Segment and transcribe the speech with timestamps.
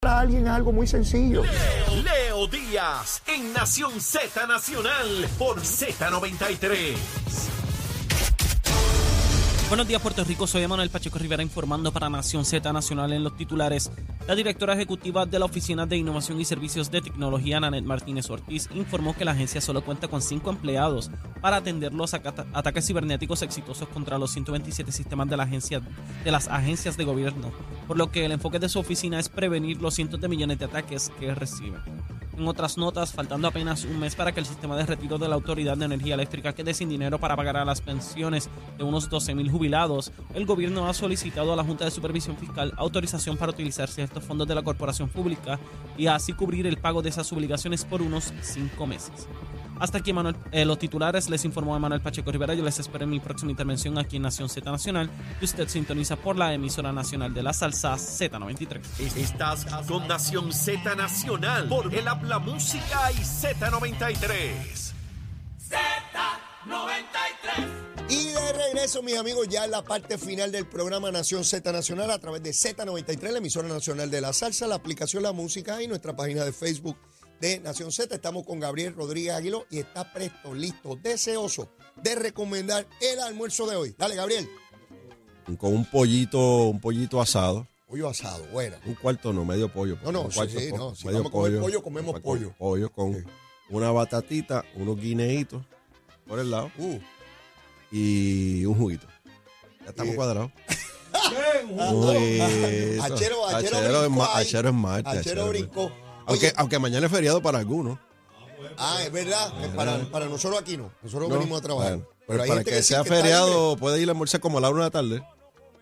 [0.00, 1.42] Para alguien es algo muy sencillo.
[2.04, 7.57] Leo Díaz en Nación Z Nacional por Z93.
[9.68, 10.46] Buenos días, Puerto Rico.
[10.46, 13.90] Soy Emanuel Pacheco Rivera informando para Nación Z Nacional en los titulares.
[14.26, 18.70] La directora ejecutiva de la Oficina de Innovación y Servicios de Tecnología, Nanet Martínez Ortiz,
[18.74, 21.10] informó que la agencia solo cuenta con cinco empleados
[21.42, 25.82] para atender los ataques cibernéticos exitosos contra los 127 sistemas de,
[26.24, 27.52] de las agencias de gobierno,
[27.86, 30.64] por lo que el enfoque de su oficina es prevenir los cientos de millones de
[30.64, 31.82] ataques que reciben.
[32.38, 35.34] En otras notas, faltando apenas un mes para que el sistema de retiro de la
[35.34, 39.50] Autoridad de Energía Eléctrica quede sin dinero para pagar a las pensiones de unos 12.000
[39.50, 44.22] jubilados, el gobierno ha solicitado a la Junta de Supervisión Fiscal autorización para utilizar ciertos
[44.22, 45.58] fondos de la corporación pública
[45.96, 49.26] y así cubrir el pago de esas obligaciones por unos cinco meses.
[49.80, 52.54] Hasta aquí Manuel, eh, los titulares, les informó Emanuel Pacheco Rivera.
[52.54, 56.16] Yo les espero en mi próxima intervención aquí en Nación Z Nacional, que usted sintoniza
[56.16, 58.80] por la emisora nacional de la salsa Z93.
[59.16, 64.94] Estás con Nación Z Nacional por el Habla Música y Z93.
[68.08, 72.10] Y de regreso, mis amigos, ya en la parte final del programa Nación Z Nacional
[72.10, 75.88] a través de Z93, la emisora nacional de la salsa, la aplicación La Música y
[75.88, 76.96] nuestra página de Facebook
[77.40, 78.14] de Nación Z.
[78.14, 81.70] Estamos con Gabriel Rodríguez Aguiló y está presto, listo, deseoso
[82.02, 83.94] de recomendar el almuerzo de hoy.
[83.98, 84.48] Dale, Gabriel.
[85.58, 87.66] con un pollito, un pollito asado.
[87.86, 88.76] Pollo asado, bueno.
[88.84, 89.96] Un cuarto no, medio pollo.
[90.04, 92.20] No, no, un sí, cuarto sí, po- no, si vamos a comer pollo, comemos un
[92.20, 92.54] cuarto pollo.
[92.58, 93.20] Pollo con Sí.
[93.70, 95.64] una batatita, unos guineitos
[96.26, 96.98] por el lado Uh,
[97.90, 99.06] y un juguito.
[99.84, 100.50] Ya estamos cuadrados.
[103.00, 105.92] Achero, achero Achero brincó achero es martes, Achero achero brincó.
[106.28, 107.98] Aunque, aunque mañana es feriado para algunos.
[108.76, 110.92] ah, es verdad, es para, para nosotros aquí no.
[111.02, 111.36] Nosotros ¿no?
[111.38, 111.92] venimos a trabajar.
[111.96, 113.22] Bueno, Pero pues hay para gente que, sí sea está libre.
[113.22, 115.22] feriado, puede ir a almorzar como a la una de la tarde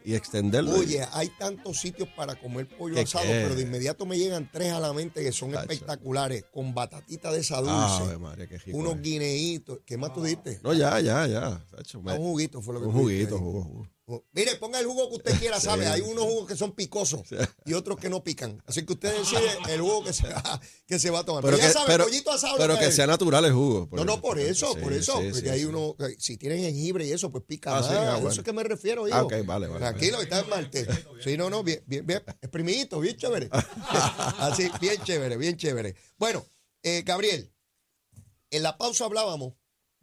[0.04, 0.72] y extenderlo.
[0.76, 3.40] Oye, hay tantos sitios para comer pollo ¿Qué asado, qué?
[3.42, 5.62] pero de inmediato me llegan tres a la mente que son Tacho.
[5.72, 9.02] espectaculares, con batatita de esa dulce, Ave María, qué rico unos es.
[9.02, 9.80] guineitos.
[9.84, 10.60] ¿Qué más tú diste?
[10.62, 11.64] No, ya, ya, ya.
[11.74, 13.40] Tacho, me- Ah, un juguito fue lo que un tú diste juguito, ahí.
[13.40, 13.88] jugo, jugo.
[14.08, 15.66] Oh, Mire, ponga el jugo que usted quiera, Sí.
[15.66, 15.88] ¿sabe?
[15.88, 17.22] Hay unos jugos que son picosos
[17.64, 18.62] y otros que no pican.
[18.64, 20.24] Así que usted decide el jugo que se,
[20.86, 21.42] que se va a tomar.
[21.42, 22.56] Pero, Pero, ya que, sabe, pero, pollito asado.
[22.56, 23.88] pero que sea natural el jugo.
[23.90, 25.18] No, no, por eso, Sí, por eso.
[25.20, 25.64] sí, porque sí, hay sí.
[25.66, 27.86] uno, si tienen jengibre y eso, pues pica Ah, más.
[27.88, 28.30] sí, ah, Eso bueno.
[28.30, 29.16] es que me refiero, hijo.
[29.16, 29.80] Ah, ok, vale, vale.
[29.80, 30.88] Tranquilo, que está en martes.
[31.24, 32.22] Sí, no, no, bien, bien, bien.
[32.40, 33.48] Exprimidito, bien chévere.
[34.38, 35.96] Así, bien chévere, bien chévere.
[36.16, 36.46] Bueno,
[36.84, 37.52] eh, Gabriel,
[38.50, 39.54] en la pausa hablábamos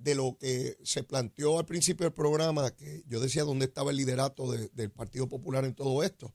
[0.03, 3.97] de lo que se planteó al principio del programa, que yo decía dónde estaba el
[3.97, 6.33] liderato de- del Partido Popular en todo esto.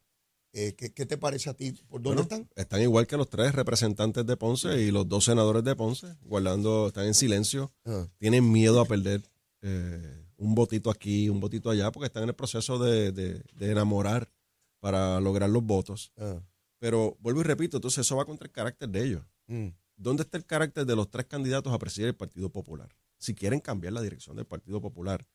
[0.55, 1.73] Eh, ¿qué, qué te parece a ti?
[1.73, 2.49] ¿Por dónde Bueno, están?
[2.57, 6.87] Están igual que los tres representantes de Ponce y los dos senadores de Ponce, guardando,
[6.89, 9.23] están en silencio, Ah, tienen miedo a perder
[9.61, 13.71] eh, un votito aquí, un votito allá, porque están en el proceso de, de- de
[13.73, 14.33] enamorar
[14.81, 16.13] para lograr los votos.
[16.17, 16.41] ah,
[16.79, 19.23] Pero vuelvo y repito, entonces eso va contra el carácter de ellos.
[19.49, 22.89] mm, ¿Dónde está el carácter de los tres candidatos a presidir el Partido Popular?
[23.19, 25.27] Si quieren cambiar la dirección del Partido Popular,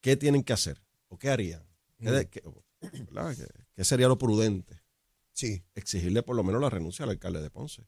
[0.00, 0.82] ¿qué tienen que hacer?
[1.08, 1.66] ¿O qué harían?
[1.98, 2.42] ¿Qué, de- qué-
[3.10, 3.34] verdad?
[3.36, 4.80] ¿Qué- qué sería lo prudente?
[5.32, 5.62] sí.
[5.74, 7.86] Exigirle por lo menos la renuncia al alcalde de Ponce.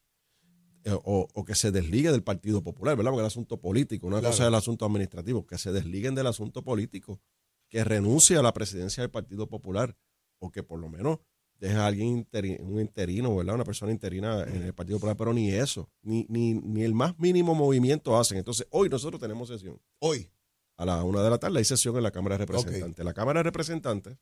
[0.85, 3.11] Eh, O, o que se desligue del Partido Popular, ¿verdad?
[3.11, 4.33] Porque el asunto político, una Claro.
[4.33, 7.21] cosa es el asunto administrativo, que se desliguen del asunto político,
[7.69, 9.97] que renuncie a la presidencia del Partido Popular,
[10.39, 11.19] o que por lo menos
[11.61, 13.55] deje a alguien, interi- un interino, ¿verdad?
[13.55, 17.17] Una persona interina en el Partido Popular, pero ni eso, ni, ni, ni el más
[17.19, 18.39] mínimo movimiento hacen.
[18.39, 19.79] Entonces, hoy nosotros tenemos sesión.
[20.01, 20.31] Hoy.
[20.77, 23.05] A la una de la tarde hay sesión en la Cámara de Representantes.
[23.05, 24.17] La Cámara de Representantes,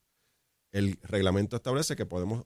[0.73, 2.45] el reglamento establece que podemos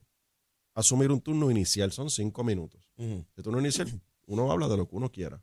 [0.74, 2.86] asumir un turno inicial, son cinco minutos.
[2.96, 3.88] Mm, El turno inicial,
[4.26, 5.42] uno habla de lo que uno quiera.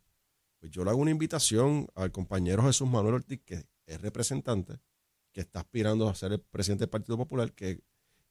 [0.60, 4.80] Pues yo le hago una invitación al compañero Jesús Manuel Ortiz, que es representante,
[5.32, 7.82] que está aspirando a ser el presidente del Partido Popular, que,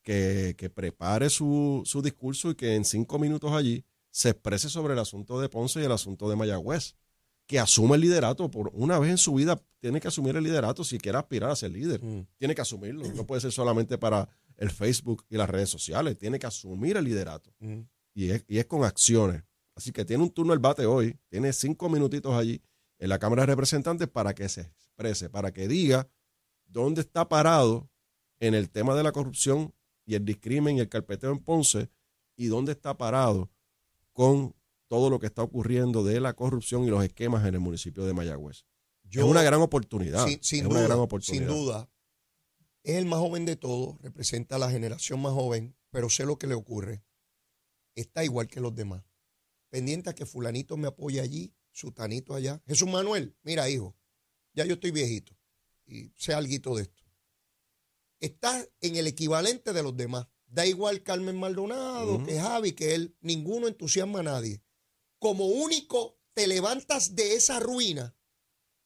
[0.08, 4.94] que, que prepare su, su discurso y que en cinco minutos allí se exprese sobre
[4.94, 6.94] el asunto de Ponce y el asunto de Mayagüez.
[7.46, 8.50] Que asuma el liderato.
[8.50, 11.56] Por una vez en su vida tiene que asumir el liderato si quiere aspirar a
[11.56, 12.02] ser líder.
[12.02, 12.26] mm.
[12.38, 13.06] Tiene que asumirlo.
[13.14, 16.16] No puede ser solamente para el Facebook y las redes sociales.
[16.16, 17.80] Tiene que asumir el liderato Mm.
[18.15, 19.42] y es, y es con acciones.
[19.74, 22.62] Así que tiene un turno el bate hoy, tiene cinco minutitos allí
[22.98, 26.09] en la Cámara de Representantes para que se exprese, para que diga
[26.66, 27.88] dónde está parado
[28.41, 29.72] en el tema de la corrupción
[30.09, 31.91] y el discrimen y el carpeteo en Ponce
[32.34, 33.51] y dónde está parado
[34.15, 34.55] con
[34.87, 38.15] todo lo que está ocurriendo de la corrupción y los esquemas en el municipio de
[38.15, 38.65] Mayagüez.
[39.05, 40.27] Yo- es una gran oportunidad.
[40.27, 41.49] Sin, sin es duda, una gran sin oportunidad.
[41.49, 41.91] duda.
[42.83, 46.39] Es el más joven de todos, representa a la generación más joven, pero sé lo
[46.39, 47.03] que le ocurre.
[47.95, 49.05] Está igual que los demás.
[49.69, 52.63] Pendiente a que fulanito me apoye allí, sutanito allá.
[52.66, 53.95] Jesús Manuel, mira hijo,
[54.55, 55.37] ya yo estoy viejito
[55.87, 57.05] y sé algo de esto.
[58.20, 60.26] Está en el equivalente de los demás.
[60.47, 64.62] Da igual Carmen Maldonado, que Javi, que él, ninguno entusiasma a nadie.
[65.18, 68.15] Como único te levantas de esa ruina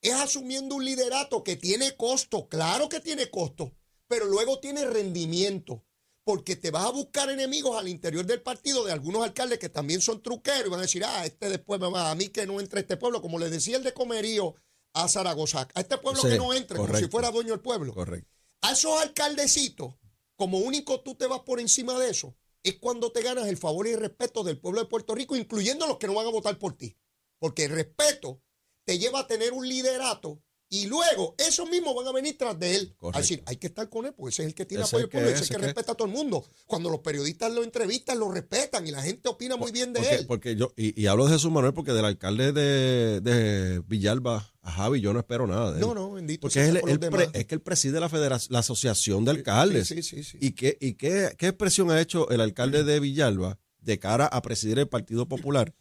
[0.03, 3.73] es asumiendo un liderato que tiene costo, claro que tiene costo,
[4.07, 5.85] pero luego tiene rendimiento,
[6.25, 10.01] porque te vas a buscar enemigos al interior del partido de algunos alcaldes que también
[10.01, 12.59] son truqueros y van a decir, ah, este después me va, a mí que no
[12.59, 14.55] entre este pueblo, como le decía el de Comerío
[14.93, 17.93] a Zaragoza, a este pueblo Sí, que no entre, como si fuera dueño del pueblo.
[17.93, 18.29] Correcto.
[18.63, 19.95] A esos alcaldecitos,
[20.37, 23.85] como único tú te vas por encima de eso, es cuando te ganas el favor
[23.87, 26.57] y el respeto del pueblo de Puerto Rico, incluyendo los que no van a votar
[26.57, 26.97] por ti.
[27.39, 28.41] Porque el respeto
[28.85, 30.41] te lleva a tener un liderato
[30.73, 32.95] y luego esos mismos van a venir tras de él.
[32.97, 33.17] Correcto.
[33.17, 35.07] A decir, hay que estar con él, porque ese es el que tiene Ese apoyo
[35.11, 36.45] es, ese es el que que- respeta a todo el mundo.
[36.65, 40.15] Cuando los periodistas lo entrevistan, lo respetan y la gente opina muy bien de Porque,
[40.15, 40.25] él.
[40.27, 44.71] porque yo, y, y hablo de Jesús Manuel porque del alcalde de, de Villalba a
[44.71, 45.81] Javi yo no espero nada de él.
[45.85, 49.31] No, no, bendito Porque por pre- es que él preside la federación, la asociación de
[49.31, 49.87] alcaldes.
[49.89, 50.37] Sí, sí, sí, sí.
[50.41, 54.41] ¿Y, qué, y qué, qué expresión ha hecho el alcalde de Villalba de cara a
[54.41, 55.75] presidir el Partido Popular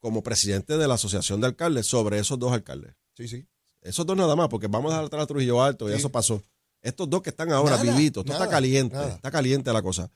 [0.00, 2.94] como presidente de la asociación de alcaldes sobre esos dos alcaldes?
[3.16, 3.46] Sí, sí.
[3.84, 5.98] Esos dos nada más, porque vamos a dejar atrás a Trujillo Alto y Sí.
[5.98, 6.42] eso pasó.
[6.82, 9.14] Estos dos que están ahora Nada, vivitos, esto nada, está caliente, nada.
[9.14, 10.10] está caliente la cosa.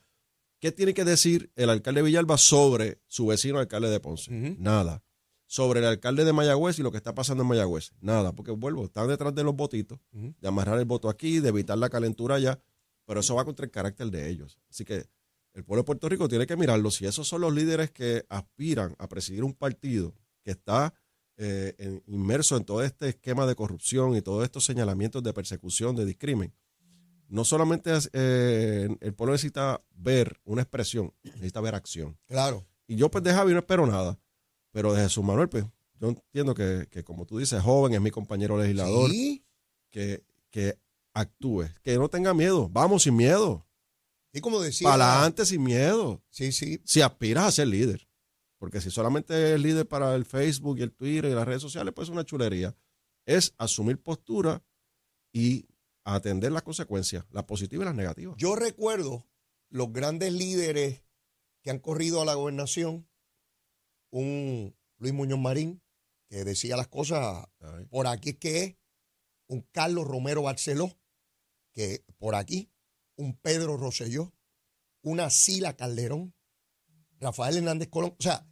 [0.61, 4.31] ¿Qué tiene que decir el alcalde de Villalba sobre su vecino alcalde de Ponce?
[4.59, 5.03] Nada.
[5.47, 7.93] Sobre el alcalde de Mayagüez y lo que está pasando en Mayagüez.
[8.00, 11.79] Nada, porque vuelvo, están detrás de los votitos, de amarrar el voto aquí, de evitar
[11.79, 12.61] la calentura allá,
[13.06, 14.59] pero eso va contra el carácter de ellos.
[14.69, 15.06] Así que
[15.55, 16.91] el pueblo de Puerto Rico tiene que mirarlo.
[16.91, 20.12] Si esos son los líderes que aspiran a presidir un partido
[20.43, 20.93] que está
[21.38, 25.96] eh, en- inmerso en todo este esquema de corrupción y todos estos señalamientos de persecución,
[25.96, 26.52] de discrimen,
[27.29, 32.19] no solamente eh, el pueblo necesita ver una expresión, necesita ver acción.
[32.26, 32.67] Claro.
[32.87, 34.19] Y yo pues de Javi no espero nada,
[34.73, 35.64] pero de Jesús Manuel, pues
[36.00, 39.44] yo entiendo que, que como tú dices, joven, es mi compañero legislador, Sí.
[39.91, 40.79] que, que
[41.12, 43.67] actúe, que no tenga miedo, vamos sin miedo,
[44.32, 44.88] Y como decía.
[44.88, 46.81] para adelante sin miedo, Sí, sí.
[46.84, 48.07] si aspiras a ser líder.
[48.58, 51.94] Porque si solamente es líder para el Facebook y el Twitter y las redes sociales,
[51.94, 52.76] pues es una chulería.
[53.25, 54.64] Es asumir postura
[55.32, 55.69] y
[56.05, 58.34] atender las consecuencias, las positivas y las negativas.
[58.38, 59.26] Yo recuerdo
[59.70, 61.05] los grandes líderes
[61.62, 63.08] que han corrido a la gobernación,
[64.10, 65.82] un Luis Muñoz Marín,
[66.28, 68.76] que decía las cosas Ay, por aquí es que es,
[69.46, 70.99] un Carlos Romero Barceló,
[71.72, 72.70] que por aquí,
[73.16, 74.32] un Pedro Rosselló,
[75.02, 76.34] una Sila Calderón,
[77.20, 78.47] Rafael Hernández Colón, o sea,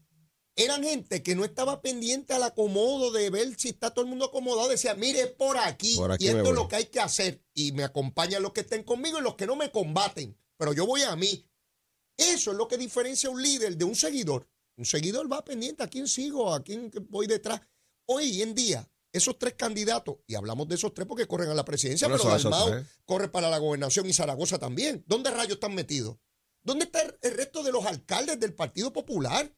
[0.57, 4.25] eran gente que no estaba pendiente al acomodo de ver si está todo el mundo
[4.27, 7.01] acomodado, decía, mire, es por aquí, Por aquí y esto es lo que hay que
[7.01, 10.73] hacer, y me acompañan los que estén conmigo y los que no me combaten, pero
[10.73, 11.47] yo voy a mí.
[12.17, 14.49] Eso es lo que diferencia a un líder de un seguidor.
[14.79, 17.61] Un seguidor va pendiente a quién sigo, a quién voy detrás.
[18.07, 21.65] Hoy en día, esos tres candidatos, y hablamos de esos tres porque corren a la
[21.65, 25.05] presidencia, Bueno, pero Dalmau corre para la gobernación y Zaragoza también.
[25.07, 26.17] ¿Dónde rayos están metidos?
[26.67, 29.51] ¿Dónde está el, resto de los alcaldes del Partido Popular?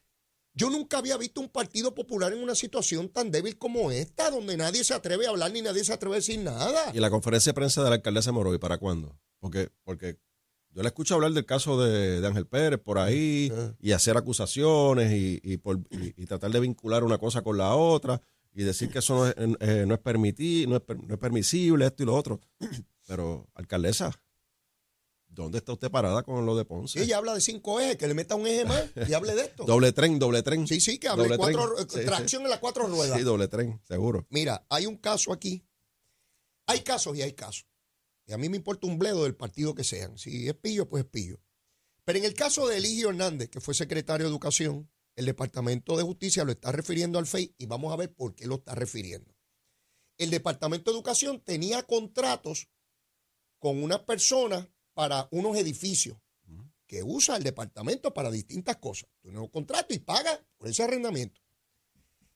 [0.53, 4.55] Yo nunca había visto un Partido Popular en una situación tan débil como esta, donde
[4.57, 6.91] nadie se atreve a hablar ni nadie se atreve a decir nada.
[6.93, 9.17] Y la conferencia de prensa de la alcaldesa Morovi, ¿para cuándo?
[9.39, 10.19] Porque, porque
[10.71, 13.73] yo le escucho hablar del caso de, de Ángel Pérez por ahí Ah.
[13.79, 17.73] y hacer acusaciones y, y por- y- y tratar de vincular una cosa con la
[17.75, 18.21] otra
[18.53, 21.85] y decir que eso no es, eh, no es, permiti- no es, no es permisible,
[21.87, 22.39] esto y lo otro.
[23.07, 24.11] Pero, alcaldesa,
[25.43, 27.01] ¿dónde está usted parada con lo de Ponce?
[27.01, 29.63] Ella habla de cinco ejes, que le meta un eje más y hable de esto.
[29.65, 30.67] Doble tren, doble tren.
[30.67, 31.85] Sí, sí, que hable Doble cuatro, tren.
[31.85, 33.17] eh, Sí, tracción en las cuatro ruedas.
[33.17, 34.25] Sí, doble tren, seguro.
[34.29, 35.65] Mira, hay un caso aquí.
[36.67, 37.65] Hay casos y hay casos.
[38.27, 40.17] Y a mí me importa un bledo del partido que sean.
[40.17, 41.39] Si es pillo, pues es pillo.
[42.05, 46.03] Pero en el caso de Eligio Hernández, que fue secretario de Educación, el Departamento de
[46.03, 49.35] Justicia lo está refiriendo al FEI y vamos a ver por qué lo está refiriendo.
[50.17, 52.69] El Departamento de Educación tenía contratos
[53.57, 54.69] con una persona
[54.99, 56.17] para unos edificios
[56.85, 59.09] que usa el departamento para distintas cosas.
[59.21, 61.39] Tiene un contrato y paga por ese arrendamiento.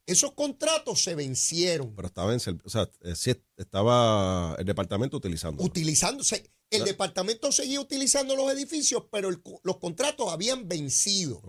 [0.06, 1.94] Esos contratos se vencieron.
[1.94, 3.16] Pero estaba en o sea, eh,
[3.58, 5.62] estaba el departamento utilizando.
[5.62, 6.54] utilizándose.
[6.70, 11.42] El departamento seguía utilizando los edificios, pero el los contratos habían vencido.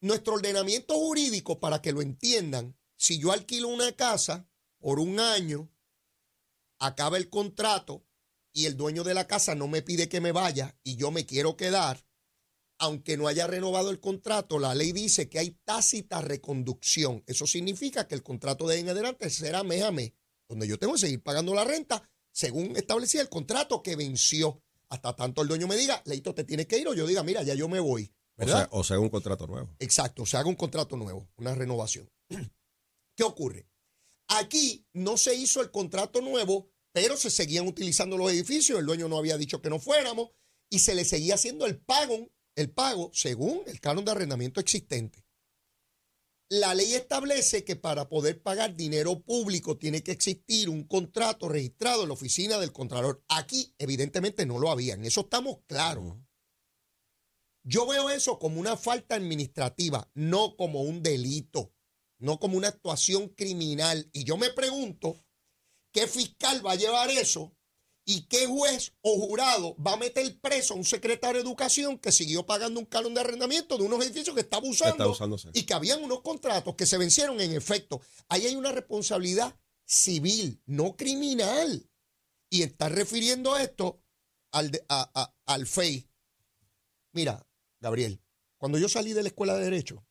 [0.00, 5.68] Nuestro ordenamiento jurídico, para que lo entiendan, si yo alquilo una casa por un año,
[6.78, 8.06] acaba el contrato
[8.52, 11.26] y el dueño de la casa no me pide que me vaya y yo me
[11.26, 12.04] quiero quedar,
[12.78, 17.22] aunque no haya renovado el contrato, la ley dice que hay tácita reconducción.
[17.26, 20.12] Eso significa que el contrato de ahí en adelante será mes a mes,
[20.48, 24.62] donde yo tengo que seguir pagando la renta según establecía el contrato que venció.
[24.88, 27.42] Hasta tanto el dueño me diga, Leito, te tienes que ir, o yo diga, mira,
[27.42, 28.12] ya yo me voy.
[28.36, 28.56] O ¿Verdad?
[28.56, 29.76] sea, o sea, un contrato nuevo.
[29.78, 32.10] Exacto, se haga un contrato nuevo, una renovación.
[33.16, 33.68] ¿Qué ocurre?
[34.28, 39.08] Aquí no se hizo el contrato nuevo, pero se seguían utilizando los edificios, el dueño
[39.08, 40.30] no había dicho que no fuéramos,
[40.70, 45.24] y se le seguía haciendo el pago, el pago según el canon de arrendamiento existente.
[46.52, 52.02] La ley establece que para poder pagar dinero público tiene que existir un contrato registrado
[52.02, 53.22] en la oficina del Contralor.
[53.28, 54.94] Aquí, evidentemente, no lo había.
[54.94, 56.16] En eso estamos claros.
[57.62, 61.72] Yo veo eso como una falta administrativa, no como un delito,
[62.18, 64.10] no como una actuación criminal.
[64.12, 65.24] Y yo me pregunto,
[65.92, 67.54] ¿qué fiscal va a llevar eso
[68.04, 72.10] ¿Y qué juez o jurado va a meter preso a un secretario de educación que
[72.10, 75.16] siguió pagando un calón de arrendamiento de unos edificios que estaba usando
[75.52, 78.00] y que habían unos contratos que se vencieron en efecto?
[78.28, 81.88] Ahí hay una responsabilidad civil, no criminal.
[82.48, 84.02] Y está refiriendo esto
[84.50, 84.72] al,
[85.46, 86.10] al FEI.
[87.12, 87.46] Mira,
[87.78, 88.20] Gabriel,
[88.56, 90.04] cuando yo salí de la escuela de Derecho,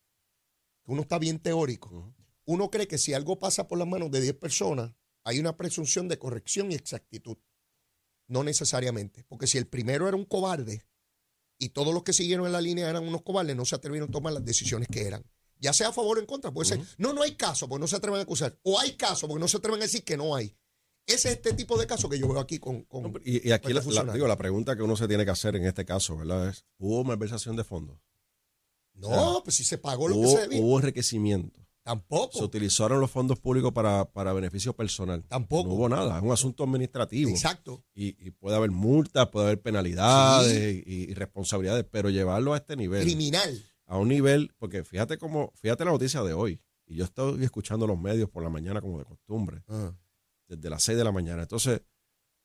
[0.86, 4.36] uno está bien teórico, uno cree que si algo pasa por las manos de 10
[4.38, 7.38] personas, hay una presunción de corrección y exactitud.
[8.28, 10.84] No necesariamente, porque si el primero era un cobarde
[11.58, 14.12] y todos los que siguieron en la línea eran unos cobardes, no se atrevieron a
[14.12, 15.26] tomar las decisiones que eran.
[15.58, 16.80] Ya sea a favor o en contra, puede ser.
[16.98, 18.58] No, no hay caso porque no se atreven a acusar.
[18.64, 20.56] O hay caso porque no se atreven a decir que no hay.
[21.06, 22.86] Ese es este tipo de caso que yo veo aquí con.
[23.26, 23.82] y, aquí la,
[24.14, 26.50] digo, la pregunta que uno se tiene que hacer en este caso, ¿verdad?
[26.50, 28.00] Es: ¿hubo malversación de fondos?
[28.94, 30.62] No, pues si se pagó lo que se debía.
[30.62, 31.60] Hubo enriquecimiento.
[31.90, 32.38] Tampoco.
[32.38, 35.24] Se utilizaron los fondos públicos para, beneficio personal.
[35.28, 35.70] Tampoco.
[35.70, 37.32] No hubo nada, es un asunto administrativo.
[37.32, 37.84] Exacto.
[37.96, 43.02] Y, puede haber multas, puede haber penalidades y, responsabilidades, pero llevarlo a este nivel.
[43.02, 43.66] Criminal.
[43.88, 46.62] A un nivel, porque fíjate cómo, fíjate la noticia de hoy.
[46.86, 49.92] Y yo estoy escuchando los medios por la mañana como de costumbre, ah.
[50.48, 51.42] desde las 6 de la mañana.
[51.42, 51.82] Entonces,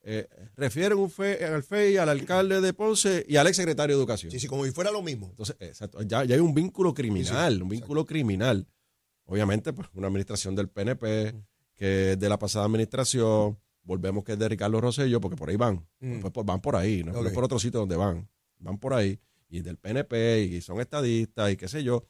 [0.01, 4.01] eh, refieren un fe, al FEI, al alcalde de Ponce y al ex secretario de
[4.01, 4.31] Educación.
[4.31, 5.27] Sí, sí, como si fuera lo mismo.
[5.29, 8.67] Entonces, exacto, ya, hay un vínculo criminal, un vínculo criminal
[9.25, 11.35] obviamente, pues una administración del PNP,
[11.75, 15.55] que es de la pasada administración, volvemos que es de Ricardo Rosello, porque por ahí
[15.55, 16.19] van, mm.
[16.19, 18.29] pues, pues, van por ahí, no, es por otro sitio donde van,
[18.59, 22.05] van por ahí, y del PNP, y son estadistas, y qué sé yo.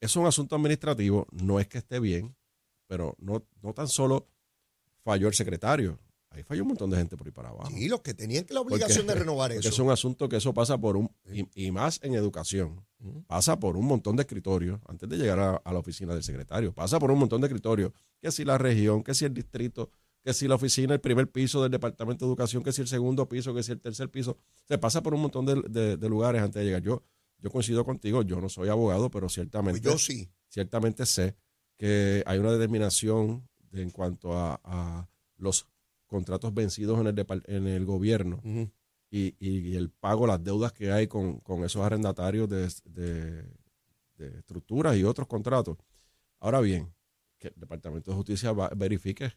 [0.00, 2.34] Es un asunto administrativo, no es que esté bien,
[2.86, 4.28] pero no, no tan solo
[5.04, 5.98] falló el secretario,
[6.34, 7.70] Ahí falló un montón de gente por ahí para abajo.
[7.70, 9.68] Sí, los que tenían la obligación de renovar eso.
[9.68, 11.10] Es un asunto que eso pasa por un,
[11.54, 12.84] y, más en educación,
[13.26, 16.72] pasa por un montón de escritorios antes de llegar a, la oficina del secretario.
[16.72, 19.90] Pasa por un montón de escritorios, que si la región, que si el distrito,
[20.22, 23.28] que si la oficina, el primer piso del Departamento de Educación, que si el segundo
[23.28, 24.38] piso, que si el tercer piso.
[24.66, 26.82] Se pasa por un montón de, lugares antes de llegar.
[26.82, 27.02] Yo,
[27.38, 29.80] yo coincido contigo, yo no soy abogado, pero ciertamente.
[29.80, 30.30] Pues yo sí.
[30.48, 31.34] Ciertamente sé
[31.76, 35.08] que hay una determinación en cuanto a
[35.38, 35.66] los
[36.12, 38.40] contratos vencidos en el, en el gobierno
[39.10, 43.44] y, el pago, las deudas que hay con, esos arrendatarios de,
[44.18, 45.76] estructuras y otros contratos.
[46.38, 46.94] Ahora bien,
[47.38, 49.32] que el Departamento de Justicia verifique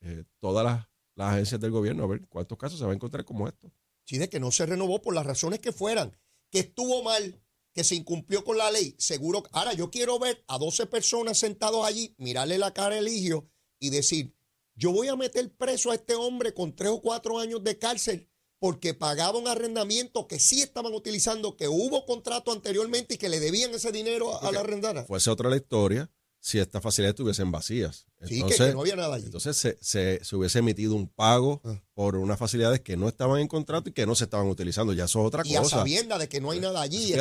[0.00, 3.46] eh, todas las, agencias del gobierno a ver cuántos casos se va a encontrar como
[3.46, 3.70] estos.
[4.04, 6.16] Sí, de que no se renovó por las razones que fueran,
[6.50, 7.38] que estuvo mal,
[7.74, 8.94] que se incumplió con la ley.
[8.98, 9.42] Seguro.
[9.52, 13.90] Ahora, yo quiero ver a 12 personas sentados allí, mirarle la cara a Eligio y
[13.90, 14.34] decir,
[14.80, 18.26] yo voy a meter preso a este hombre con tres o cuatro años de cárcel
[18.58, 23.40] porque pagaba un arrendamiento que sí estaban utilizando, que hubo contrato anteriormente y que le
[23.40, 25.04] debían ese dinero a, la arrendara.
[25.04, 26.10] Fuese otra la historia
[26.40, 28.06] si estas facilidades estuviesen vacías.
[28.24, 29.26] sí, que, no había nada allí.
[29.26, 31.78] Entonces se, se, hubiese emitido un pago ah.
[31.92, 34.94] por unas facilidades que no estaban en contrato y que no se estaban utilizando.
[34.94, 35.52] Ya eso es otra cosa.
[35.52, 37.12] Y a sabienda de que no hay nada allí.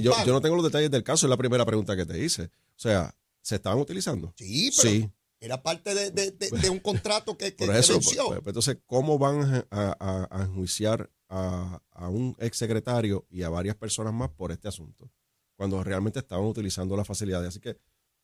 [0.00, 2.44] yo, yo, no tengo los detalles del caso, es la primera pregunta que te hice.
[2.44, 4.32] O sea, ¿se estaban utilizando?
[4.38, 5.10] Sí, pero, sí.
[5.44, 8.26] Era parte de, un contrato que, que, eso, venció.
[8.28, 14.30] Pues, pues, entonces, ¿cómo van a, enjuiciar a, un exsecretario y a varias personas más
[14.30, 15.10] por este asunto?
[15.54, 17.48] Cuando realmente estaban utilizando las facilidades.
[17.48, 17.76] Así que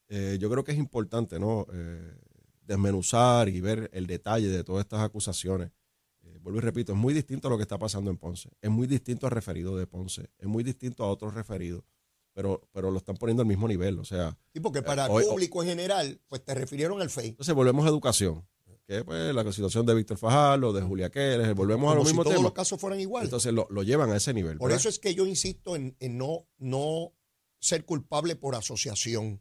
[0.08, 1.66] eh, yo creo que es importante, ¿no?
[1.74, 2.16] Eh,
[2.62, 5.70] desmenuzar y ver el detalle de todas estas acusaciones.
[6.22, 8.48] Eh, vuelvo y repito, es muy distinto a lo que está pasando en Ponce.
[8.62, 10.30] Es muy distinto al referido de Ponce.
[10.38, 11.84] Es muy distinto a otros referidos
[12.32, 13.98] pero, pero lo están poniendo al mismo nivel.
[13.98, 14.36] O sea.
[14.52, 17.28] Sí, porque para el público en general, pues te refirieron al FEI.
[17.30, 18.46] Entonces volvemos a educación.
[18.86, 22.30] Que pues la situación de Víctor Fajardo, de Julia Keres, volvemos a lo mismo si
[22.30, 23.28] todos los casos fueran iguales.
[23.28, 24.58] Entonces lo, llevan a ese nivel.
[24.58, 27.12] Por eso es que yo insisto en, en no, no
[27.60, 29.40] ser culpable por asociación.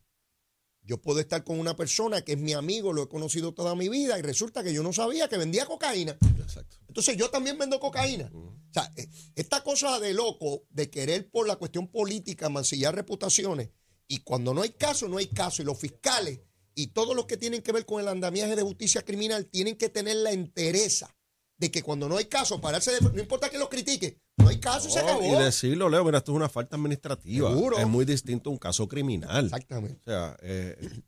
[0.84, 3.90] Yo puedo estar con una persona que es mi amigo, lo he conocido toda mi
[3.90, 6.18] vida y resulta que yo no sabía que vendía cocaína.
[6.40, 6.78] Exacto.
[6.88, 8.32] Entonces yo también vendo cocaína.
[8.70, 13.70] O sea, eh, esta cosa de loco, de querer por la cuestión política mancillar reputaciones,
[14.08, 15.62] y cuando no hay caso, no hay caso.
[15.62, 16.40] Y los fiscales
[16.76, 19.90] y todos los que tienen que ver con el andamiaje de justicia criminal tienen que
[19.90, 21.16] tener la entereza
[21.58, 24.60] de que cuando no hay caso, pararse de, no importa que los critique, no hay
[24.60, 25.22] caso y se acabó.
[25.22, 27.52] Y decirlo, Leo, mira, esto es una falta administrativa.
[27.78, 29.46] Es muy distinto a un caso criminal.
[29.46, 30.00] Exactamente.
[30.00, 31.02] O sea, eh,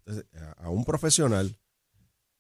[0.57, 1.57] a un profesional,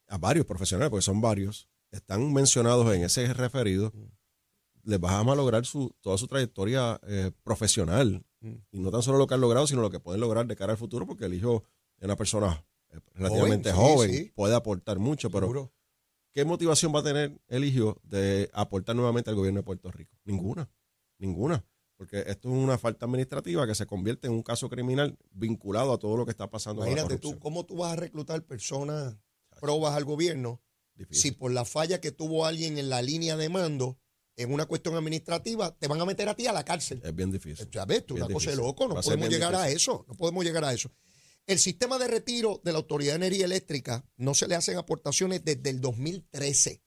[0.07, 3.93] a varios profesionales, porque son varios, están mencionados en ese referido,
[4.83, 8.23] les vas a malograr su, toda su trayectoria eh, profesional.
[8.39, 8.55] Mm.
[8.71, 10.73] Y no tan solo lo que han logrado, sino lo que pueden lograr de cara
[10.73, 11.63] al futuro, porque el hijo
[11.97, 14.31] es una persona eh, relativamente Joven, sí, joven, sí.
[14.35, 15.73] puede aportar mucho, pero Seguro.
[16.31, 20.17] ¿qué motivación va a tener el hijo de aportar nuevamente al gobierno de Puerto Rico?
[20.25, 20.69] Ninguna,
[21.17, 21.65] ninguna.
[22.01, 25.99] Porque esto es una falta administrativa que se convierte en un caso criminal vinculado a
[25.99, 26.81] todo lo que está pasando.
[26.81, 27.37] Imagínate tú.
[27.37, 29.15] ¿cómo tú vas a reclutar personas
[29.59, 30.59] probas al gobierno
[30.95, 31.21] Difícil.
[31.21, 33.99] si por la falla que tuvo alguien en la línea de mando
[34.35, 37.01] en una cuestión administrativa te van a meter a ti a la cárcel?
[37.03, 37.69] Es bien difícil.
[37.71, 40.43] Ya ves, tú, Bien una cosa de loco, no podemos llegar a eso, no podemos
[40.43, 40.91] llegar a eso.
[41.47, 45.43] El sistema de retiro de la Autoridad de Energía Eléctrica no se le hacen aportaciones
[45.43, 46.83] desde el 2013,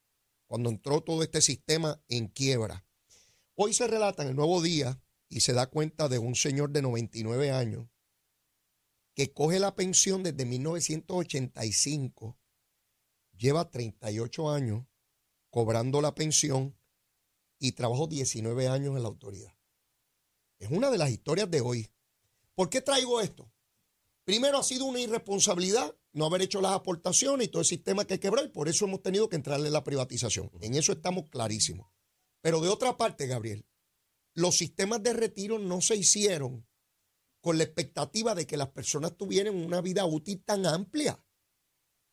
[0.47, 2.87] cuando entró todo este sistema en quiebra.
[3.57, 6.83] Hoy se relata en el nuevo día y se da cuenta de un señor de
[6.83, 7.89] 99 años
[9.15, 12.39] que coge la pensión desde 1985,
[13.37, 14.87] lleva 38 años
[15.51, 16.77] cobrando la pensión
[17.65, 19.55] y trabajó 19 años en la autoridad.
[20.59, 21.91] Es una de las historias de hoy.
[22.55, 23.51] ¿Por qué traigo esto?
[24.25, 28.21] Primero ha sido una irresponsabilidad no haber hecho las aportaciones y todo el sistema que
[28.21, 30.51] quebró y por eso hemos tenido que entrarle en la privatización.
[30.61, 31.91] En eso estamos clarísimos.
[32.43, 33.67] Pero de otra parte, Gabriel,
[34.35, 36.69] los sistemas de retiro no se hicieron
[37.41, 41.25] con la expectativa de que las personas tuvieran una vida útil tan amplia.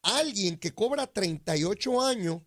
[0.02, 2.42] Alguien que cobra 38 años,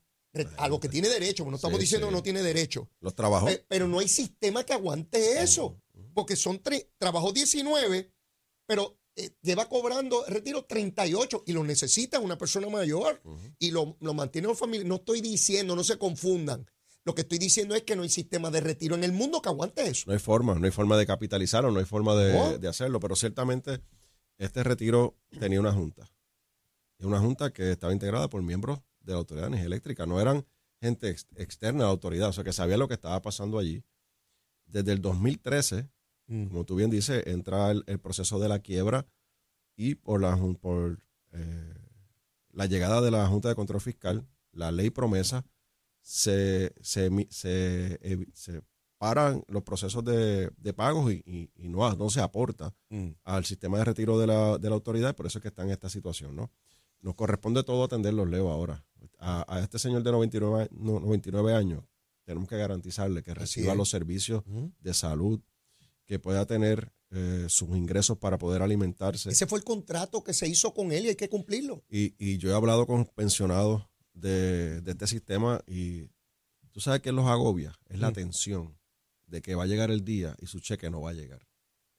[0.56, 2.10] a lo que tiene derecho, no estamos Sí, diciendo sí.
[2.10, 3.50] que no tiene derecho, Los trabajos.
[3.50, 5.80] Pe- pero no hay sistema que aguante eso,
[6.12, 8.12] porque son tre- trabajó 19,
[8.66, 13.22] pero eh, lleva cobrando retiro 38 y lo necesita una persona mayor
[13.60, 14.86] y lo, lo mantiene en familia.
[14.88, 16.66] No estoy diciendo, no se confundan.
[17.04, 19.50] Lo que estoy diciendo es que no hay sistema de retiro en el mundo que
[19.50, 20.04] aguante eso.
[20.06, 22.58] No hay forma, no hay forma de capitalizarlo, no hay forma de, No.
[22.58, 23.80] de hacerlo, pero ciertamente
[24.38, 26.10] este retiro tenía una junta.
[27.00, 30.06] Una junta que estaba integrada por miembros de la Autoridad de Energía Eléctrica.
[30.06, 30.44] No eran
[30.80, 33.82] gente ex- externa a la autoridad, o sea, que sabía lo que estaba pasando allí.
[34.66, 35.88] Desde el 2013,
[36.48, 39.06] como tú bien dices, entra el, el proceso de la quiebra
[39.76, 40.98] y por la, por,
[41.32, 41.74] eh,
[42.52, 45.44] la llegada de la Junta de Control Fiscal, la ley promesa,
[46.00, 48.62] se, se, se,
[48.98, 52.74] paran los procesos de, de pagos y, y- y no, no se aporta
[53.24, 55.70] al sistema de retiro de la, de la autoridad, por eso es que está en
[55.70, 56.50] esta situación, ¿no?
[57.00, 58.82] Nos corresponde todo atenderlos, Leo, ahora.
[59.18, 61.82] A, a este señor de 99, no, 99 años
[62.24, 64.42] tenemos que garantizarle que reciba los servicios
[64.80, 65.40] de salud,
[66.06, 69.30] que pueda tener eh, sus ingresos para poder alimentarse.
[69.30, 71.84] Ese fue el contrato que se hizo con él y hay que cumplirlo.
[71.88, 76.08] Y, y yo he hablado con pensionados de, de este sistema y
[76.72, 78.14] tú sabes que los agobia, es la Mm.
[78.14, 78.78] tensión
[79.26, 81.40] de que va a llegar el día y su cheque no va a llegar.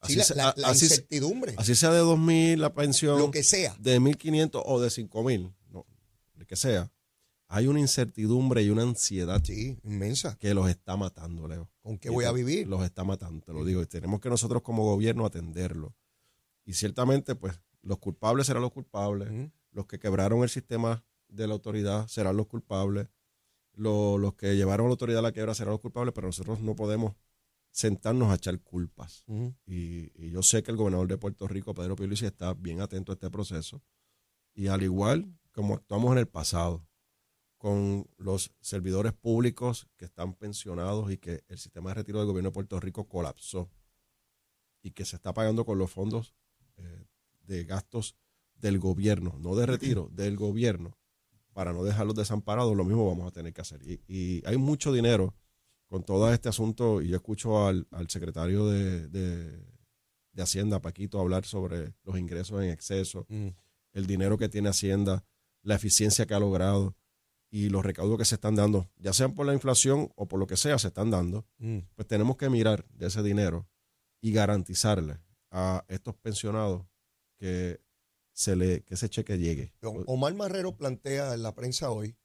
[0.03, 3.17] Sí, Así, la, se- la- a- la así, incertidumbre, así sea de 2.000 la pensión,
[3.19, 3.75] lo que sea.
[3.79, 5.85] de 1.500 o de 5.000, no,
[6.37, 6.91] el que sea,
[7.47, 10.37] hay una incertidumbre y una ansiedad Sí, inmensa.
[10.37, 11.69] que los está matando, Leo.
[11.81, 12.67] ¿Con qué Y voy a vivir?
[12.67, 13.81] Los está matando, te lo digo.
[13.81, 15.95] Y tenemos que nosotros como gobierno atenderlo.
[16.65, 19.29] Y ciertamente, pues, los culpables serán los culpables.
[19.71, 23.07] Los que quebraron el sistema de la autoridad serán los culpables.
[23.73, 26.61] Lo- los que llevaron a la autoridad a la quiebra serán los culpables, pero nosotros
[26.61, 27.13] no podemos
[27.71, 29.23] sentarnos a echar culpas.
[29.67, 33.11] Y, y yo sé que el gobernador de Puerto Rico, Pedro Pierluisi, está bien atento
[33.11, 33.81] a este proceso.
[34.53, 36.85] Y al igual como actuamos en el pasado,
[37.65, 42.49] con los servidores públicos que están pensionados y que el sistema de retiro del gobierno
[42.51, 43.71] de Puerto Rico colapsó
[44.83, 46.35] y que se está pagando con los fondos
[46.77, 47.05] eh,
[47.41, 48.15] de gastos
[48.53, 50.95] del gobierno, no de retiro, del gobierno,
[51.53, 53.81] para no dejarlos desamparados, lo mismo vamos a tener que hacer.
[53.81, 55.33] Y, y hay mucho dinero
[55.87, 59.65] con todo este asunto, y yo escucho al, al secretario de, de-
[60.33, 63.47] de Hacienda, Paquito, hablar sobre los ingresos en exceso, Mm.
[63.93, 65.25] el dinero que tiene Hacienda,
[65.63, 66.95] la eficiencia que ha logrado
[67.55, 70.45] y los recaudos que se están dando, ya sean por la inflación o por lo
[70.45, 71.79] que sea, se están dando, Mm.
[71.95, 73.65] pues tenemos que mirar de ese dinero
[74.19, 75.19] y garantizarle
[75.51, 76.85] a estos pensionados
[77.37, 77.79] que
[78.33, 79.73] se le que ese cheque llegue.
[80.07, 82.17] Omar Marrero plantea en la prensa hoy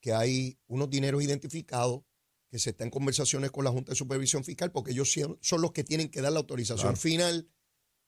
[0.00, 2.02] que hay unos dineros identificados
[2.48, 5.60] que se está en conversaciones con la Junta de Supervisión Fiscal porque ellos son son
[5.62, 6.96] los que tienen que dar la autorización Claro.
[6.96, 7.48] final,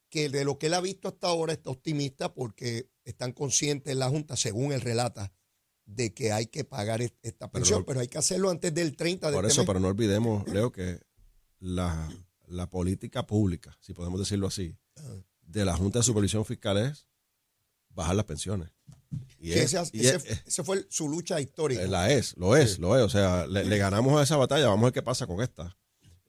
[0.09, 3.99] que de lo que él ha visto hasta ahora está optimista porque están conscientes en
[3.99, 5.31] la Junta, según él relata,
[5.91, 9.29] de que hay que pagar est- esta pensión, pero hay que hacerlo antes del 30
[9.31, 9.67] de Por este eso, mes.
[9.67, 10.99] pero no olvidemos, Leo, que
[11.59, 12.07] la,
[12.47, 15.15] la política pública, si podemos decirlo así, Ajá.
[15.41, 17.07] de la Junta de Supervisión Fiscal es
[17.89, 18.69] bajar las pensiones.
[19.39, 21.81] Y es- ese, y ese- es- ese fue su lucha histórica.
[21.81, 22.81] Eh, La es, lo es, Sí.
[22.81, 23.01] lo es.
[23.03, 25.75] O sea, le, le ganamos a esa batalla, vamos a ver qué pasa con esta.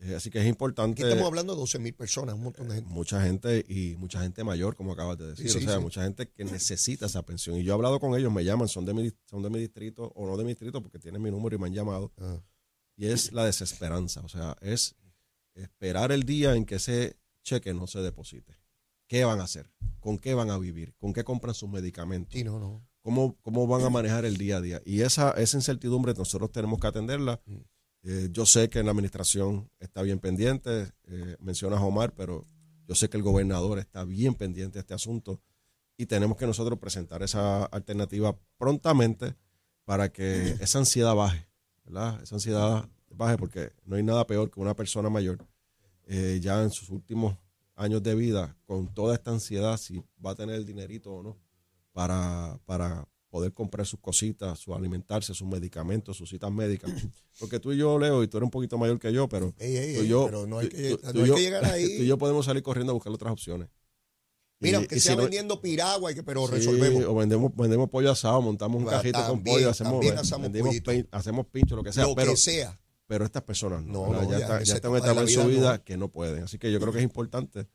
[0.01, 1.03] Eh, así que es Aquí importante.
[1.03, 2.91] estamos hablando de 12 mil personas, un montón de gente.
[2.91, 5.51] Mucha gente y mucha gente mayor, como acabas de decir.
[5.51, 5.83] Sí, o sea, sí.
[5.83, 7.57] mucha gente que necesita esa pensión.
[7.59, 10.11] Y yo he hablado con ellos, me llaman, son de mi, son de mi distrito
[10.15, 12.13] o no de mi distrito porque tienen mi número y me han llamado.
[12.19, 12.41] Ah.
[12.97, 14.23] y es la desesperanza.
[14.23, 14.97] O sea, es
[15.55, 18.57] esperar el día en que ese cheque no se deposite.
[19.07, 19.71] ¿Qué van a hacer?
[19.99, 20.95] ¿Con qué van a vivir?
[20.99, 22.33] ¿Con qué compran sus medicamentos?
[22.33, 22.87] Sí, no, no.
[23.03, 24.83] ¿Cómo, cómo van a manejar el día a día?
[24.85, 27.41] Y esa, esa incertidumbre nosotros tenemos que atenderla.
[28.03, 32.47] Eh, yo sé que en la administración está bien pendiente, eh, mencionas Omar, pero
[32.89, 35.41] yo sé que el gobernador está bien pendiente de este asunto
[35.97, 39.35] y tenemos que nosotros presentar esa alternativa prontamente
[39.85, 41.47] para que esa ansiedad baje,
[41.85, 42.23] ¿verdad?
[42.23, 45.47] Esa ansiedad baje porque no hay nada peor que una persona mayor
[46.07, 47.37] eh, ya en sus últimos
[47.77, 51.37] años de vida con toda esta ansiedad si va a tener el dinerito o no
[51.93, 56.91] para, para poder comprar sus cositas, su alimentarse, sus medicamentos, sus citas médicas.
[57.41, 59.77] Porque tú y yo, Leo, y tú eres un poquito mayor que yo, pero, Ey,
[59.77, 61.41] ey, tú y yo, pero no hay que- tú- no tú y hay yo- que
[61.41, 61.85] llegar ahí.
[61.97, 63.69] Tú y yo podemos salir corriendo a buscar otras opciones.
[64.59, 67.05] Mira, Y- aunque y sea si no- vendiendo piragua, y que- pero Sí, resolvemos.
[67.05, 70.45] o vendemos, vendemos pollo asado, montamos un cajito con pollo, hacemos, hacemos
[70.83, 72.05] pin- hacemos pincho, lo que sea.
[72.05, 72.79] lo pero, que sea.
[73.07, 75.85] pero estas personas no, No, no, ya, ya, ya están en su vida no.
[75.85, 76.43] que no pueden.
[76.45, 77.69] Así que yo creo que es importante,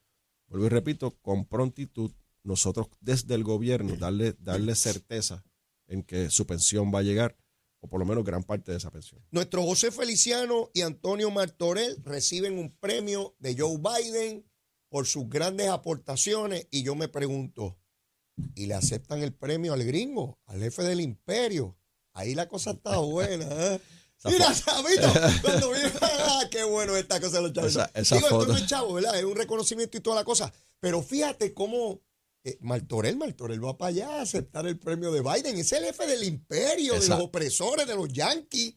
[0.47, 2.11] vuelvo y repito, con prontitud,
[2.45, 5.43] nosotros desde el gobierno darle, darle certeza
[5.87, 7.35] en que su pensión va a llegar,
[7.79, 9.21] o por lo menos gran parte de esa pensión.
[9.31, 14.45] Nuestro José Feliciano y Antonio Martorell reciben un premio de Joe Biden
[14.89, 17.77] por sus grandes aportaciones y yo me pregunto,
[18.55, 21.77] ¿y le aceptan el premio al gringo, al jefe del imperio?
[22.13, 23.45] Ahí la cosa está buena.
[23.49, 23.81] ¿eh?
[24.25, 27.71] Mira, Sabito, cuando viene, ah, qué bueno esta cosa de los chavos.
[27.71, 29.17] Esa- esa Digo, esto no es chavo, ¿verdad?
[29.19, 30.51] Es un reconocimiento y toda la cosa.
[30.79, 32.01] Pero fíjate cómo
[32.45, 35.57] eh, Martorell, Martorell va para allá a aceptar el premio de Biden.
[35.57, 38.75] Es el jefe del imperio, de los opresores, de los yanquis.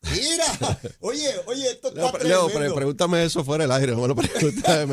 [0.00, 0.44] Mira,
[1.00, 4.22] oye, oye, esto está Leo, pre- pregúntame eso fuera del aire, no me lo me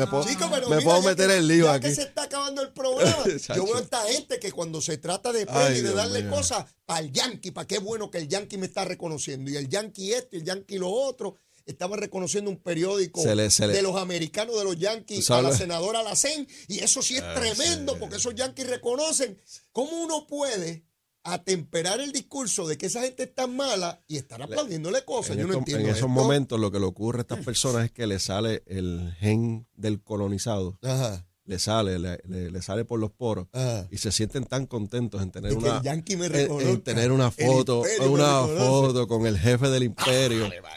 [0.08, 1.86] puedo, Chico, pero me mira, puedo meter que- en lío ya aquí.
[1.88, 3.22] que se está acabando el programa.
[3.54, 6.64] Yo veo a esta gente que cuando se trata de Ay, y de darle cosas
[6.98, 9.48] el yankee, para qué bueno que el yankee me está reconociendo.
[9.48, 11.36] Y el yankee esto, y el yankee lo otro.
[11.66, 15.42] Estaban reconociendo un periódico Se le- se le- de los americanos de los yankees a
[15.42, 16.46] la senadora Lacen.
[16.68, 17.98] Y eso sí es Ah, tremendo sí.
[18.00, 19.36] porque esos yankees reconocen.
[19.72, 20.84] ¿Cómo uno puede
[21.24, 25.32] atemperar el discurso de que esa gente está mala y estar aplaudiéndole cosas?
[25.32, 26.08] En, Yo no entiendo en esos esto.
[26.08, 30.00] momentos lo que le ocurre a estas personas es que le sale el gen del
[30.04, 33.88] colonizado, Ajá, le sale, le, le- le sale por los poros ajá.
[33.90, 38.42] y se sienten tan contentos en tener De una en- en tener una foto, una
[38.46, 40.42] foto con el jefe del imperio.
[40.42, 40.75] Vale, vale,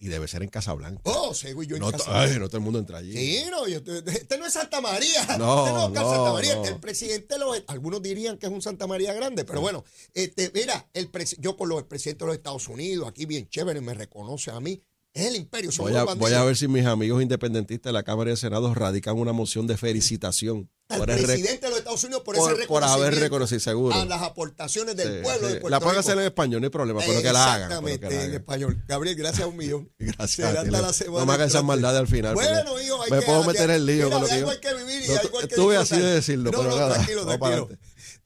[0.00, 1.00] y debe ser en Casablanca.
[1.04, 3.12] Oh, yo en no, ay, todo el mundo entra allí.
[3.12, 5.24] Sí, no, yo, este no es Santa María.
[5.38, 6.54] No, este no no, Santa María.
[6.54, 6.62] no.
[6.62, 10.50] Este el presidente lo Algunos dirían que es un Santa María grande, pero bueno, este,
[10.54, 14.50] mira, el yo con los presidentes de los Estados Unidos, aquí bien chévere, me reconoce
[14.50, 14.82] a mí.
[15.16, 18.32] Es el imperio, Voy a, voy ver si mis amigos independentistas de la Cámara y
[18.32, 22.22] del Senado radican una moción de felicitación Al por, el presidente de los Estados Unidos
[22.22, 23.94] por, por- ese por haber reconocimiento reconocido, seguro.
[23.94, 25.54] a las aportaciones del Sí, pueblo sí.
[25.54, 27.62] de Puerto La pueden hacer en español, no hay problema, pero que la hagan.
[27.62, 28.34] Exactamente, en hagan.
[28.34, 28.84] español.
[28.86, 29.90] Gabriel, gracias a un millón.
[29.98, 30.30] Gracias.
[30.32, 30.82] Será a ti, hasta Leo.
[30.82, 32.34] la semana no me hagas esas maldades al final.
[32.34, 34.46] Bueno, hijo, hay me que- puedo hay- meter en lío mira, con lo que algo
[34.48, 34.52] yo.
[34.52, 36.76] hay que vivir y No, algo hay que estuve así de decirlo, no, pero no,
[36.76, 36.94] nada.
[36.94, 37.68] tranquilo, tranquilo.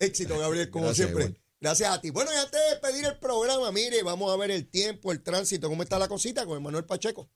[0.00, 1.24] Éxito, Gabriel, como Gracias, siempre.
[1.26, 1.40] igual.
[1.60, 2.08] Gracias a ti.
[2.08, 5.68] Bueno, y antes de despedir el programa, mire, vamos a ver el tiempo, el tránsito,
[5.68, 7.28] cómo está la cosita con Manuel Pacheco.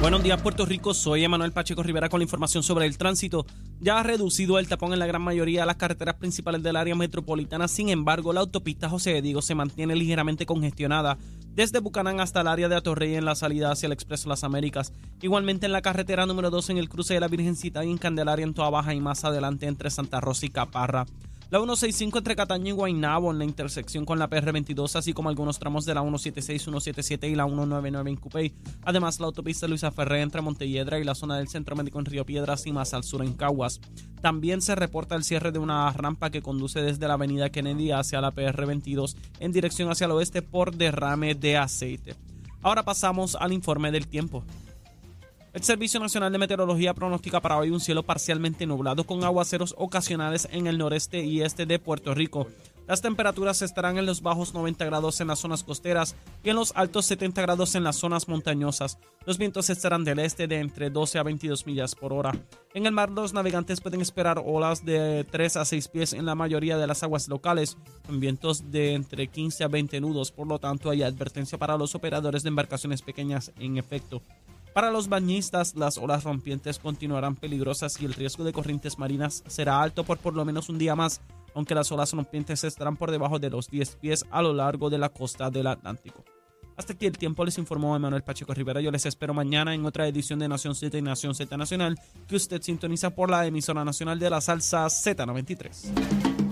[0.00, 0.92] Buenos días, Puerto Rico.
[0.92, 3.46] Soy Emanuel Pacheco Rivera con la información sobre el tránsito.
[3.80, 6.96] Ya ha reducido el tapón en la gran mayoría de las carreteras principales del área
[6.96, 7.68] metropolitana.
[7.68, 11.16] Sin embargo, la autopista José de Diego se mantiene ligeramente congestionada
[11.54, 14.92] desde Bucanán hasta el área de Atorrey en la salida hacia el Expreso Las Américas.
[15.22, 18.44] Igualmente en la carretera número 2 en el cruce de la Virgencita y en Candelaria
[18.44, 21.06] en Toa Baja y más adelante entre Santa Rosa y Caparra.
[21.54, 25.60] La 165 entre Cataño y Guaynabo en la intersección con la PR22, así como algunos
[25.60, 28.52] tramos de la 176, 177 y la 199 en Cupey.
[28.82, 32.26] Además, la autopista Luisa Ferré entre Montelledra y la zona del Centro Médico en Río
[32.26, 33.80] Piedras y más al sur en Caguas.
[34.20, 38.20] También se reporta el cierre de una rampa que conduce desde la avenida Kennedy hacia
[38.20, 42.16] la PR22 en dirección hacia el oeste por derrame de aceite.
[42.62, 44.42] Ahora pasamos al informe del tiempo.
[45.54, 50.48] El Servicio Nacional de Meteorología pronostica para hoy un cielo parcialmente nublado con aguaceros ocasionales
[50.50, 52.48] en el noreste y este de Puerto Rico.
[52.88, 56.72] Las temperaturas estarán en los bajos 90 grados en las zonas costeras y en los
[56.74, 58.98] altos 70 grados en las zonas montañosas.
[59.26, 62.32] Los vientos estarán del este de entre 12 a 22 millas por hora.
[62.74, 66.34] En el mar los navegantes pueden esperar olas de 3 a 6 pies en la
[66.34, 70.58] mayoría de las aguas locales, con vientos de entre 15 a 20 nudos, por lo
[70.58, 74.20] tanto hay advertencia para los operadores de embarcaciones pequeñas en efecto.
[74.74, 79.80] Para los bañistas, las olas rompientes continuarán peligrosas y el riesgo de corrientes marinas será
[79.80, 81.20] alto por por lo menos un día más,
[81.54, 84.98] aunque las olas rompientes estarán por debajo de los 10 pies a lo largo de
[84.98, 86.24] la costa del Atlántico.
[86.76, 88.80] Hasta aquí el tiempo les informó Emanuel Pacheco Rivera.
[88.80, 92.34] Yo les espero mañana en otra edición de Nación Z y Nación Z Nacional que
[92.34, 96.43] usted sintoniza por la emisora nacional de la salsa Z93.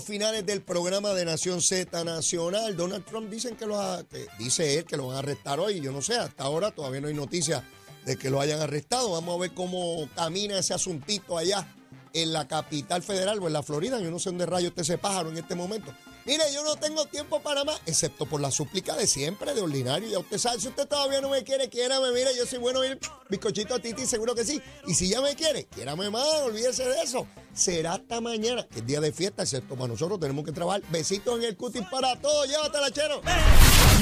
[0.00, 2.76] Finales del programa de Nación Z Nacional.
[2.76, 5.80] Donald Trump dicen que lo ha- que dice él que lo van a arrestar hoy.
[5.80, 7.64] Yo no sé, hasta ahora todavía no hay noticia
[8.04, 9.10] de que lo hayan arrestado.
[9.12, 11.66] Vamos a ver cómo camina ese asuntito allá
[12.12, 14.00] en la capital federal o en la Florida.
[14.00, 15.92] Yo no sé dónde rayo está ese pájaro en este momento.
[16.26, 20.08] Mire, yo no tengo tiempo para más, excepto por la súplica de siempre, de ordinario.
[20.08, 22.10] Ya usted sabe, si usted todavía no me quiere, quiérame.
[22.12, 22.98] Mire, yo soy bueno ir
[23.30, 24.60] bizcochito a Titi, seguro que sí.
[24.88, 27.28] Y si ya me quiere, quiérame más, olvídese de eso.
[27.54, 30.82] Será hasta mañana, que es día de fiesta, excepto para nosotros, tenemos que trabajar.
[30.90, 33.22] Besitos en el cutis para todos, llévatela, chero.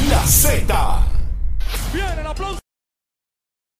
[0.09, 1.07] La Z.
[1.93, 2.64] Viene el aplauso.